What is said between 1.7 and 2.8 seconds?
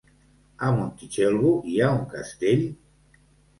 hi ha un castell?